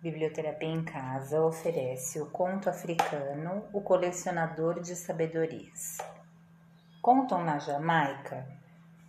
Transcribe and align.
Biblioterapia 0.00 0.68
em 0.68 0.84
Casa 0.84 1.42
oferece 1.42 2.20
o 2.20 2.30
conto 2.30 2.70
africano 2.70 3.64
O 3.72 3.80
Colecionador 3.80 4.80
de 4.80 4.94
Sabedorias. 4.94 5.98
Contam 7.02 7.44
na 7.44 7.58
Jamaica 7.58 8.46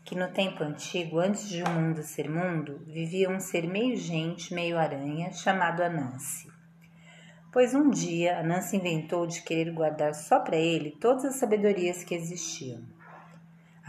que 0.03 0.15
no 0.15 0.29
tempo 0.29 0.63
antigo, 0.63 1.19
antes 1.19 1.47
de 1.47 1.61
o 1.61 1.69
mundo 1.69 2.01
ser 2.01 2.27
mundo, 2.27 2.81
vivia 2.87 3.29
um 3.29 3.39
ser 3.39 3.67
meio 3.67 3.95
gente, 3.95 4.51
meio 4.51 4.79
aranha, 4.79 5.31
chamado 5.31 5.83
Anansi. 5.83 6.51
Pois 7.53 7.75
um 7.75 7.91
dia 7.91 8.39
Anansi 8.39 8.77
inventou 8.77 9.27
de 9.27 9.43
querer 9.43 9.71
guardar 9.71 10.15
só 10.15 10.39
para 10.39 10.57
ele 10.57 10.97
todas 10.99 11.23
as 11.23 11.35
sabedorias 11.35 12.03
que 12.03 12.15
existiam. 12.15 12.81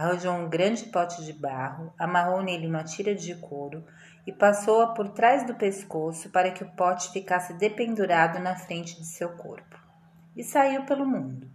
Arranjou 0.00 0.32
um 0.32 0.48
grande 0.48 0.86
pote 0.86 1.22
de 1.26 1.30
barro, 1.30 1.92
amarrou 1.98 2.42
nele 2.42 2.66
uma 2.66 2.82
tira 2.82 3.14
de 3.14 3.34
couro 3.34 3.84
e 4.26 4.32
passou-a 4.32 4.94
por 4.94 5.10
trás 5.10 5.46
do 5.46 5.54
pescoço 5.54 6.30
para 6.30 6.50
que 6.50 6.64
o 6.64 6.70
pote 6.70 7.12
ficasse 7.12 7.52
dependurado 7.52 8.38
na 8.38 8.56
frente 8.56 8.98
de 8.98 9.04
seu 9.04 9.28
corpo. 9.36 9.78
E 10.34 10.42
saiu 10.42 10.84
pelo 10.86 11.04
mundo. 11.04 11.50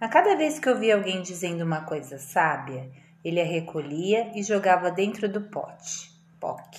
A 0.00 0.06
cada 0.06 0.36
vez 0.36 0.60
que 0.60 0.70
ouvia 0.70 0.94
alguém 0.94 1.22
dizendo 1.22 1.64
uma 1.64 1.80
coisa 1.80 2.18
sábia, 2.18 2.88
ele 3.24 3.40
a 3.40 3.44
recolhia 3.44 4.30
e 4.38 4.44
jogava 4.44 4.88
dentro 4.88 5.28
do 5.28 5.40
pote. 5.40 6.12
Poc. 6.38 6.76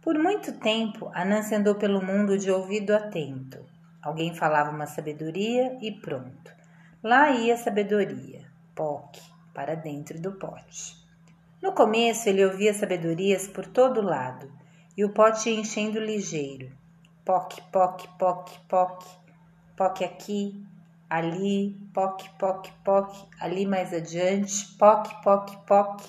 Por 0.00 0.16
muito 0.16 0.52
tempo, 0.52 1.10
Anansi 1.12 1.52
andou 1.52 1.74
pelo 1.74 2.00
mundo 2.00 2.38
de 2.38 2.48
ouvido 2.48 2.94
atento. 2.94 3.58
Alguém 4.00 4.36
falava 4.36 4.70
uma 4.70 4.86
sabedoria 4.86 5.76
e 5.82 5.90
pronto. 5.90 6.54
Lá 7.02 7.30
ia 7.30 7.54
a 7.54 7.56
sabedoria. 7.56 8.46
Poc 8.72 9.33
para 9.54 9.74
dentro 9.74 10.20
do 10.20 10.32
pote. 10.32 10.96
No 11.62 11.72
começo 11.72 12.28
ele 12.28 12.44
ouvia 12.44 12.74
sabedorias 12.74 13.46
por 13.46 13.66
todo 13.66 14.02
lado 14.02 14.52
e 14.96 15.04
o 15.04 15.14
pote 15.14 15.48
ia 15.48 15.58
enchendo 15.58 15.98
ligeiro. 15.98 16.70
Poc, 17.24 17.58
poc, 17.72 18.06
poc, 18.18 18.50
poc, 18.68 19.06
poc 19.74 20.04
aqui, 20.04 20.62
ali, 21.08 21.74
poc, 21.94 22.28
poc, 22.38 22.70
poc, 22.84 23.28
ali 23.40 23.64
mais 23.64 23.94
adiante, 23.94 24.76
poc, 24.76 25.08
poc, 25.22 25.56
poc. 25.66 26.02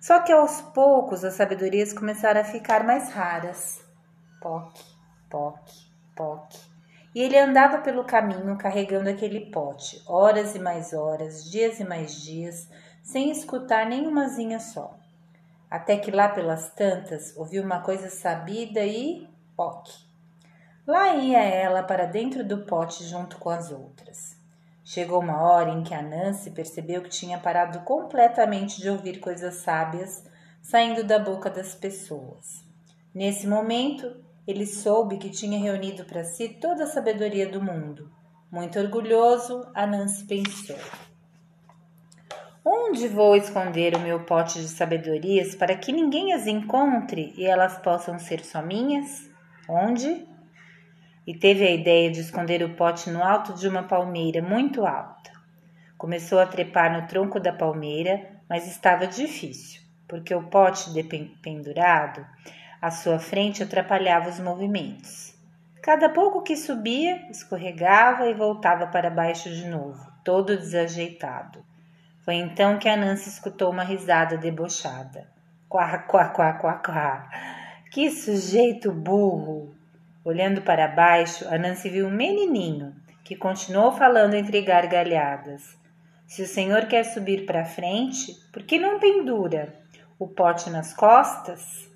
Só 0.00 0.20
que 0.20 0.32
aos 0.32 0.60
poucos 0.60 1.24
as 1.24 1.34
sabedorias 1.34 1.92
começaram 1.92 2.40
a 2.40 2.44
ficar 2.44 2.84
mais 2.84 3.10
raras. 3.12 3.82
Poc, 4.42 4.78
poc, 5.30 5.58
poc. 6.14 6.75
E 7.16 7.20
ele 7.22 7.38
andava 7.38 7.78
pelo 7.78 8.04
caminho 8.04 8.58
carregando 8.58 9.08
aquele 9.08 9.46
pote, 9.46 10.02
horas 10.06 10.54
e 10.54 10.58
mais 10.58 10.92
horas, 10.92 11.50
dias 11.50 11.80
e 11.80 11.84
mais 11.84 12.22
dias, 12.22 12.68
sem 13.02 13.30
escutar 13.30 13.86
nenhumazinha 13.86 14.60
só. 14.60 14.98
Até 15.70 15.96
que 15.96 16.10
lá 16.10 16.28
pelas 16.28 16.68
tantas 16.74 17.34
ouviu 17.34 17.62
uma 17.62 17.80
coisa 17.80 18.10
sabida 18.10 18.84
e 18.84 19.26
poc. 19.56 19.88
Lá 20.86 21.14
ia 21.14 21.42
ela 21.42 21.82
para 21.82 22.04
dentro 22.04 22.44
do 22.44 22.66
pote 22.66 23.02
junto 23.04 23.38
com 23.38 23.48
as 23.48 23.72
outras. 23.72 24.36
Chegou 24.84 25.20
uma 25.20 25.40
hora 25.42 25.70
em 25.70 25.82
que 25.82 25.94
a 25.94 26.02
Nancy 26.02 26.50
percebeu 26.50 27.00
que 27.00 27.08
tinha 27.08 27.38
parado 27.38 27.80
completamente 27.80 28.78
de 28.78 28.90
ouvir 28.90 29.20
coisas 29.20 29.54
sábias 29.54 30.22
saindo 30.60 31.02
da 31.02 31.18
boca 31.18 31.48
das 31.48 31.74
pessoas. 31.74 32.62
Nesse 33.14 33.46
momento, 33.46 34.25
ele 34.46 34.64
soube 34.64 35.18
que 35.18 35.28
tinha 35.28 35.58
reunido 35.58 36.04
para 36.04 36.24
si 36.24 36.48
toda 36.48 36.84
a 36.84 36.86
sabedoria 36.86 37.48
do 37.48 37.60
mundo. 37.60 38.10
Muito 38.50 38.78
orgulhoso, 38.78 39.66
Anansi 39.74 40.24
pensou: 40.24 40.76
Onde 42.64 43.08
vou 43.08 43.34
esconder 43.34 43.96
o 43.96 44.00
meu 44.00 44.24
pote 44.24 44.60
de 44.60 44.68
sabedorias 44.68 45.54
para 45.56 45.76
que 45.76 45.92
ninguém 45.92 46.32
as 46.32 46.46
encontre 46.46 47.34
e 47.36 47.44
elas 47.44 47.78
possam 47.78 48.18
ser 48.18 48.44
só 48.44 48.62
minhas? 48.62 49.28
Onde? 49.68 50.26
E 51.26 51.34
teve 51.34 51.66
a 51.66 51.70
ideia 51.72 52.08
de 52.08 52.20
esconder 52.20 52.62
o 52.62 52.76
pote 52.76 53.10
no 53.10 53.22
alto 53.22 53.52
de 53.54 53.66
uma 53.66 53.82
palmeira 53.82 54.40
muito 54.40 54.86
alta. 54.86 55.32
Começou 55.98 56.38
a 56.38 56.46
trepar 56.46 56.92
no 56.92 57.08
tronco 57.08 57.40
da 57.40 57.52
palmeira, 57.52 58.40
mas 58.48 58.68
estava 58.68 59.08
difícil, 59.08 59.80
porque 60.06 60.32
o 60.32 60.44
pote 60.44 60.90
pendurado 61.42 62.24
à 62.86 62.90
sua 62.92 63.18
frente 63.18 63.64
atrapalhava 63.64 64.30
os 64.30 64.38
movimentos. 64.38 65.34
Cada 65.82 66.08
pouco 66.08 66.42
que 66.42 66.56
subia, 66.56 67.28
escorregava 67.28 68.28
e 68.28 68.34
voltava 68.34 68.86
para 68.86 69.10
baixo 69.10 69.50
de 69.50 69.66
novo, 69.66 70.00
todo 70.22 70.56
desajeitado. 70.56 71.64
Foi 72.24 72.34
então 72.34 72.78
que 72.78 72.88
a 72.88 72.96
Nancy 72.96 73.28
escutou 73.28 73.72
uma 73.72 73.82
risada 73.82 74.36
debochada. 74.36 75.26
Quá, 75.68 75.98
quá, 75.98 76.28
quá, 76.28 76.52
quá, 76.52 76.74
quá. 76.74 77.28
Que 77.90 78.08
sujeito 78.08 78.92
burro! 78.92 79.74
Olhando 80.24 80.62
para 80.62 80.86
baixo, 80.86 81.44
a 81.52 81.58
Nancy 81.58 81.88
viu 81.88 82.06
um 82.06 82.10
menininho 82.10 82.94
que 83.24 83.34
continuou 83.34 83.90
falando 83.90 84.34
entre 84.34 84.62
gargalhadas. 84.62 85.76
Se 86.24 86.40
o 86.40 86.46
senhor 86.46 86.86
quer 86.86 87.02
subir 87.02 87.46
para 87.46 87.64
frente, 87.64 88.32
por 88.52 88.62
que 88.62 88.78
não 88.78 89.00
pendura 89.00 89.74
o 90.20 90.28
pote 90.28 90.70
nas 90.70 90.94
costas? 90.94 91.95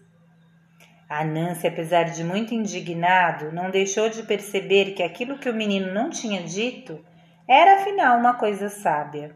A 1.11 1.25
Nancy, 1.25 1.67
apesar 1.67 2.05
de 2.05 2.23
muito 2.23 2.55
indignado, 2.55 3.51
não 3.51 3.69
deixou 3.69 4.09
de 4.09 4.23
perceber 4.23 4.93
que 4.93 5.03
aquilo 5.03 5.41
que 5.41 5.51
o 5.51 5.55
menino 5.55 5.93
não 5.93 6.09
tinha 6.09 6.41
dito 6.41 7.05
era 7.49 7.81
afinal 7.81 8.17
uma 8.17 8.35
coisa 8.35 8.69
sábia. 8.69 9.35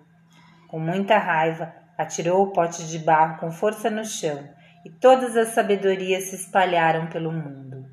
Com 0.69 0.79
muita 0.79 1.19
raiva, 1.19 1.75
atirou 1.99 2.45
o 2.45 2.53
pote 2.53 2.87
de 2.87 2.97
barro 3.01 3.41
com 3.41 3.51
força 3.51 3.91
no 3.91 4.05
chão 4.05 4.49
e 4.85 4.91
todas 4.91 5.37
as 5.37 5.49
sabedorias 5.49 6.27
se 6.27 6.37
espalharam 6.37 7.09
pelo 7.09 7.33
mundo. 7.33 7.85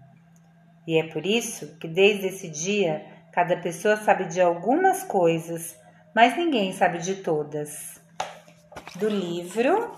E 0.86 1.00
é 1.00 1.08
por 1.08 1.26
isso 1.26 1.76
que 1.80 1.88
desde 1.88 2.28
esse 2.28 2.50
dia 2.50 3.04
cada 3.34 3.58
pessoa 3.58 3.98
sabe 3.98 4.26
de 4.26 4.40
algumas 4.40 5.02
coisas, 5.02 5.76
mas 6.14 6.38
ninguém 6.38 6.72
sabe 6.72 7.00
de 7.00 7.16
todas. 7.16 8.00
Do 8.98 9.10
livro 9.10 9.92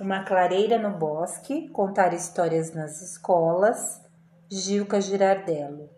uma 0.00 0.24
Clareira 0.24 0.78
no 0.78 0.90
Bosque, 0.98 1.68
Contar 1.68 2.12
Histórias 2.12 2.74
nas 2.74 3.00
Escolas, 3.00 4.02
Gilca 4.50 5.00
Girardello. 5.00 5.88